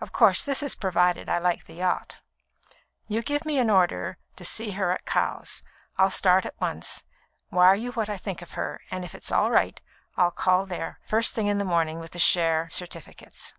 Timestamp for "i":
1.28-1.38, 8.08-8.16